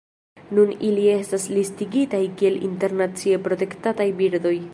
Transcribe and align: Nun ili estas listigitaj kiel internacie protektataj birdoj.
Nun 0.59 0.71
ili 0.87 1.03
estas 1.17 1.45
listigitaj 1.57 2.23
kiel 2.41 2.59
internacie 2.71 3.41
protektataj 3.49 4.11
birdoj. 4.23 4.61